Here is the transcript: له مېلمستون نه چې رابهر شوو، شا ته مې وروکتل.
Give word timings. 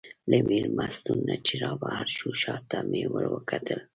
له 0.29 0.37
مېلمستون 0.49 1.19
نه 1.29 1.35
چې 1.45 1.53
رابهر 1.63 2.07
شوو، 2.15 2.31
شا 2.41 2.55
ته 2.69 2.77
مې 2.89 3.03
وروکتل. 3.15 3.79